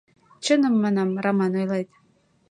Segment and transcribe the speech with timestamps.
[0.43, 1.89] Чыным, манам, Раман ойлет.